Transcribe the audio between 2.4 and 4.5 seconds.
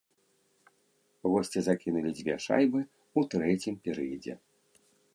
шайбы ў трэцім перыядзе.